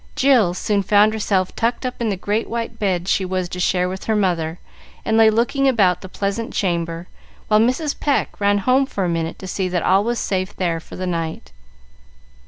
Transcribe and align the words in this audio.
Jill 0.15 0.55
soon 0.55 0.81
found 0.81 1.13
herself 1.13 1.55
tucked 1.55 1.85
up 1.85 2.01
in 2.01 2.09
the 2.09 2.17
great 2.17 2.49
white 2.49 2.79
bed 2.79 3.07
she 3.07 3.23
was 3.23 3.47
to 3.49 3.59
share 3.59 3.87
with 3.87 4.05
her 4.05 4.15
mother, 4.15 4.57
and 5.05 5.15
lay 5.15 5.29
looking 5.29 5.67
about 5.67 6.01
the 6.01 6.09
pleasant 6.09 6.55
chamber, 6.55 7.07
while 7.49 7.59
Mrs. 7.59 7.99
Pecq 7.99 8.41
ran 8.41 8.57
home 8.57 8.87
for 8.87 9.05
a 9.05 9.07
minute 9.07 9.37
to 9.37 9.45
see 9.47 9.69
that 9.69 9.83
all 9.83 10.03
was 10.03 10.17
safe 10.17 10.55
there 10.55 10.79
for 10.79 10.95
the 10.95 11.05
night. 11.05 11.51